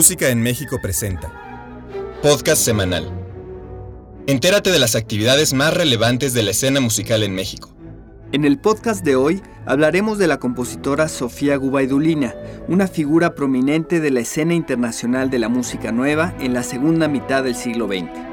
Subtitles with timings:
[0.00, 1.30] Música en México presenta.
[2.22, 3.12] Podcast semanal.
[4.26, 7.76] Entérate de las actividades más relevantes de la escena musical en México.
[8.32, 12.34] En el podcast de hoy hablaremos de la compositora Sofía Gubaidulina,
[12.66, 17.44] una figura prominente de la escena internacional de la música nueva en la segunda mitad
[17.44, 18.29] del siglo XX.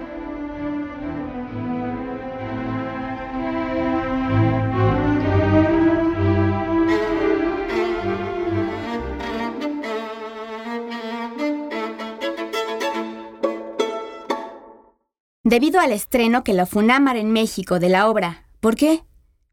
[15.50, 19.04] Debido al estreno que la Funamar en México de la obra ¿Por qué?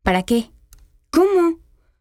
[0.03, 0.51] ¿Para qué?
[1.11, 1.59] ¿Cómo?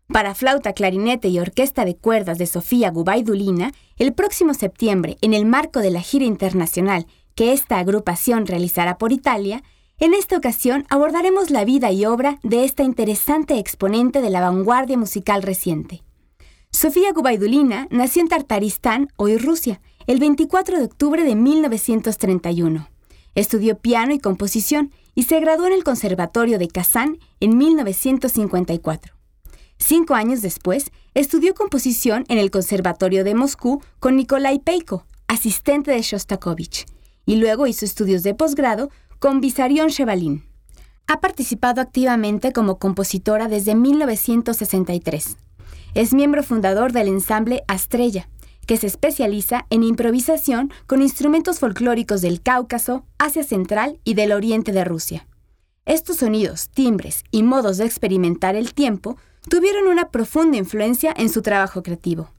[0.07, 5.45] Para flauta, clarinete y orquesta de cuerdas de Sofía Gubaidulina, el próximo septiembre, en el
[5.45, 9.63] marco de la gira internacional que esta agrupación realizará por Italia,
[9.99, 14.97] en esta ocasión abordaremos la vida y obra de esta interesante exponente de la vanguardia
[14.97, 16.03] musical reciente.
[16.71, 22.92] Sofía Gubaidulina nació en Tartaristán, hoy Rusia, el 24 de octubre de 1931.
[23.35, 29.13] Estudió piano y composición y se graduó en el Conservatorio de Kazán en 1954.
[29.77, 36.01] Cinco años después, estudió composición en el Conservatorio de Moscú con Nikolai Peiko, asistente de
[36.01, 36.85] Shostakovich,
[37.25, 38.89] y luego hizo estudios de posgrado
[39.19, 40.45] con Vissarion Chevalin.
[41.07, 45.37] Ha participado activamente como compositora desde 1963.
[45.95, 48.29] Es miembro fundador del ensamble Astrella,
[48.65, 54.71] que se especializa en improvisación con instrumentos folclóricos del Cáucaso, Asia Central y del oriente
[54.71, 55.27] de Rusia.
[55.85, 59.17] Estos sonidos, timbres y modos de experimentar el tiempo
[59.49, 62.31] tuvieron una profunda influencia en su trabajo creativo.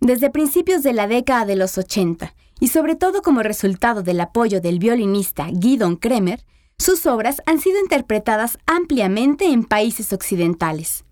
[0.00, 4.60] Desde principios de la década de los 80, y sobre todo como resultado del apoyo
[4.60, 6.44] del violinista Guidon Kremer,
[6.78, 11.05] sus obras han sido interpretadas ampliamente en países occidentales.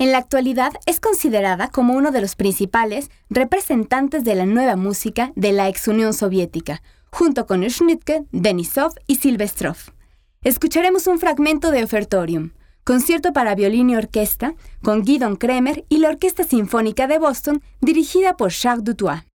[0.00, 5.30] En la actualidad es considerada como uno de los principales representantes de la nueva música
[5.36, 9.76] de la ex Unión Soviética, junto con Schnittke, Denisov y Silvestrov.
[10.42, 12.52] Escucharemos un fragmento de Ofertorium,
[12.82, 18.38] concierto para violín y orquesta, con Guidon Kremer y la Orquesta Sinfónica de Boston, dirigida
[18.38, 19.29] por Charles Dutoit.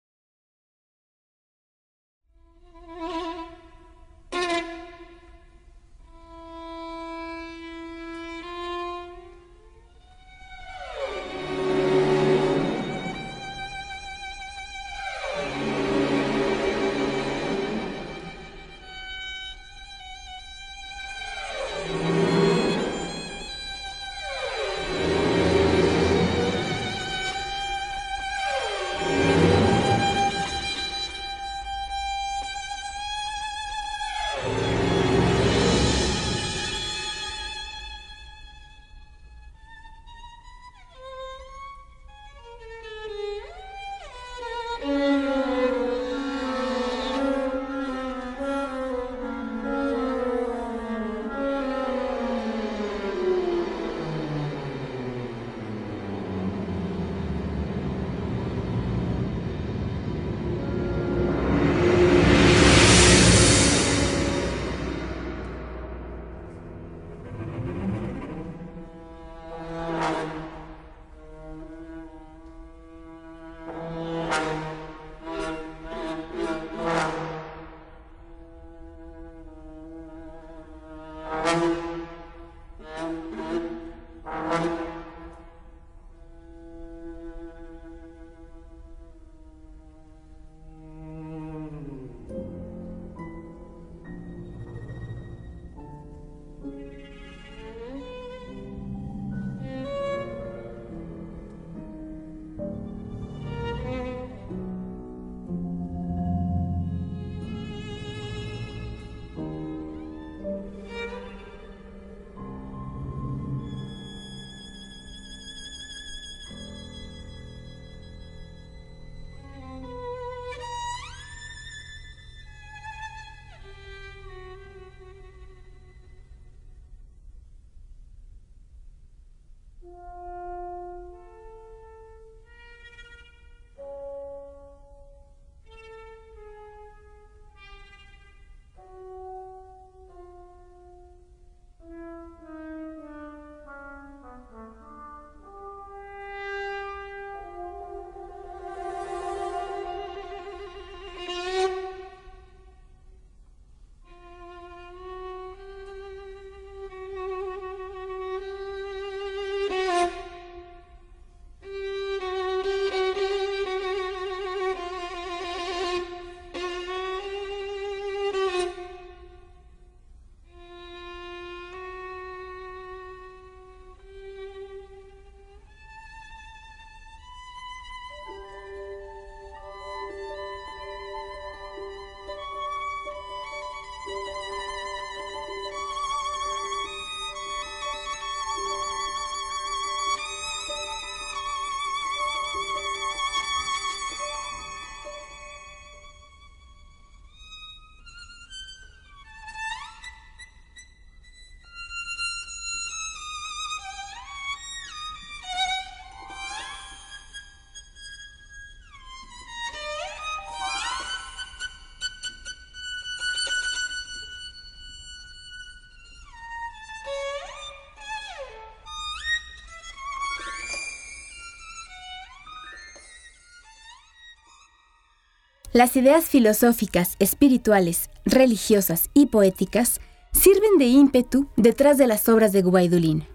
[225.73, 229.99] Las ideas filosóficas, espirituales, religiosas y poéticas
[230.31, 233.25] sirven de ímpetu detrás de las obras de Gubaidulina.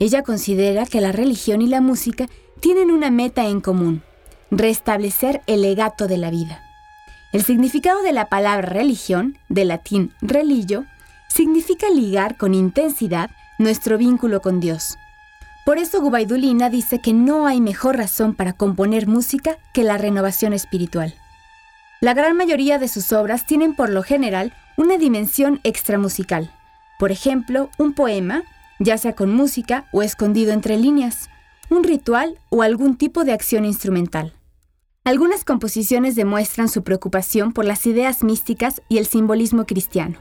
[0.00, 2.26] Ella considera que la religión y la música
[2.58, 4.02] tienen una meta en común,
[4.50, 6.60] restablecer el legato de la vida.
[7.32, 10.84] El significado de la palabra religión, de latín religio,
[11.28, 14.98] significa ligar con intensidad nuestro vínculo con Dios.
[15.64, 20.52] Por eso Gubaidulina dice que no hay mejor razón para componer música que la renovación
[20.54, 21.14] espiritual.
[22.00, 26.54] La gran mayoría de sus obras tienen por lo general una dimensión extramusical.
[26.96, 28.44] Por ejemplo, un poema,
[28.78, 31.28] ya sea con música o escondido entre líneas,
[31.70, 34.32] un ritual o algún tipo de acción instrumental.
[35.02, 40.18] Algunas composiciones demuestran su preocupación por las ideas místicas y el simbolismo cristiano.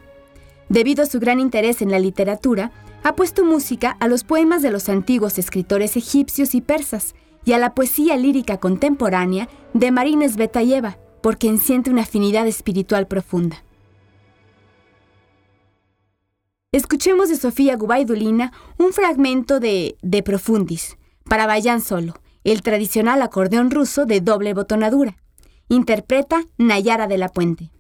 [0.70, 2.72] Debido a su gran interés en la literatura,
[3.04, 7.14] ha puesto música a los poemas de los antiguos escritores egipcios y persas
[7.46, 10.38] y a la poesía lírica contemporánea de Marines
[11.28, 13.62] Porque enciende una afinidad espiritual profunda.
[16.72, 20.96] Escuchemos de Sofía Gubaidulina un fragmento de De Profundis,
[21.26, 22.14] para Bayan solo,
[22.46, 25.18] el tradicional acordeón ruso de doble botonadura.
[25.68, 27.72] Interpreta Nayara de la Puente.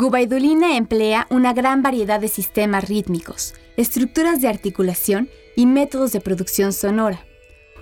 [0.00, 6.72] Gubaidulina emplea una gran variedad de sistemas rítmicos, estructuras de articulación y métodos de producción
[6.72, 7.26] sonora.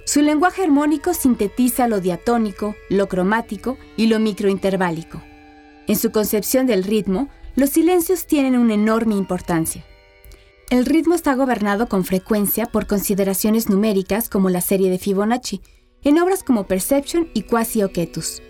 [0.06, 5.22] Su lenguaje armónico sintetiza lo diatónico, lo cromático y lo microinterválico.
[5.86, 9.84] En su concepción del ritmo, los silencios tienen una enorme importancia.
[10.70, 15.60] El ritmo está gobernado con frecuencia por consideraciones numéricas como la serie de Fibonacci,
[16.02, 18.40] en obras como Perception y Quasi Oquetus.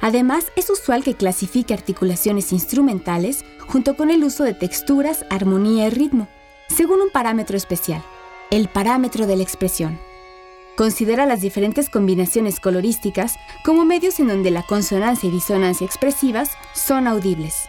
[0.00, 5.90] Además, es usual que clasifique articulaciones instrumentales junto con el uso de texturas, armonía y
[5.90, 6.28] ritmo,
[6.68, 8.02] según un parámetro especial,
[8.50, 9.98] el parámetro de la expresión.
[10.76, 17.06] Considera las diferentes combinaciones colorísticas como medios en donde la consonancia y disonancia expresivas son
[17.06, 17.68] audibles.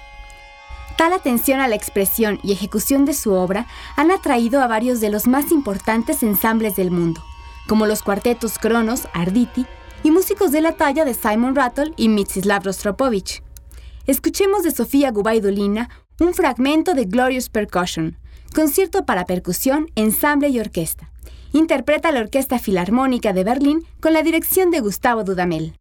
[0.97, 5.09] Tal atención a la expresión y ejecución de su obra han atraído a varios de
[5.09, 7.21] los más importantes ensambles del mundo,
[7.67, 9.65] como los cuartetos Cronos, Arditi
[10.03, 13.43] y músicos de la talla de Simon Rattle y Mitsislav Rostropovich.
[14.07, 15.89] escuchemos de Sofía Gubaidulina
[16.19, 18.17] un fragmento de Glorious Percussion,
[18.53, 21.11] concierto para percusión, ensamble y orquesta.
[21.53, 25.73] Interpreta la Orquesta Filarmónica de Berlín con la dirección de Gustavo Dudamel.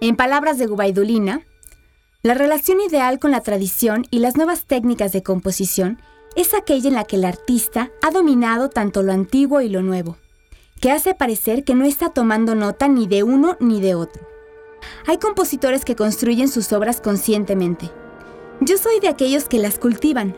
[0.00, 1.42] En palabras de Gubaidulina,
[2.22, 6.00] la relación ideal con la tradición y las nuevas técnicas de composición
[6.36, 10.16] es aquella en la que el artista ha dominado tanto lo antiguo y lo nuevo,
[10.80, 14.22] que hace parecer que no está tomando nota ni de uno ni de otro.
[15.08, 17.90] Hay compositores que construyen sus obras conscientemente.
[18.60, 20.36] Yo soy de aquellos que las cultivan,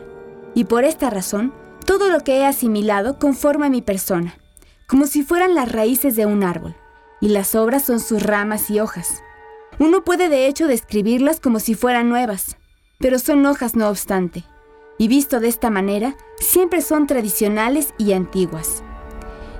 [0.55, 1.53] y por esta razón,
[1.85, 4.39] todo lo que he asimilado conforma mi persona,
[4.87, 6.75] como si fueran las raíces de un árbol,
[7.19, 9.21] y las obras son sus ramas y hojas.
[9.81, 12.55] Uno puede de hecho describirlas como si fueran nuevas,
[12.99, 14.43] pero son hojas no obstante,
[14.99, 18.83] y visto de esta manera, siempre son tradicionales y antiguas.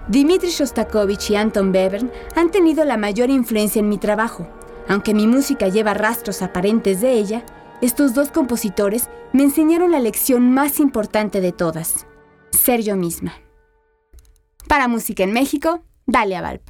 [0.09, 4.47] Dmitri Shostakovich y Anton Bevern han tenido la mayor influencia en mi trabajo.
[4.87, 7.43] Aunque mi música lleva rastros aparentes de ella,
[7.81, 12.05] estos dos compositores me enseñaron la lección más importante de todas,
[12.51, 13.33] ser yo misma.
[14.67, 16.69] Para Música en México, Dalia Valp.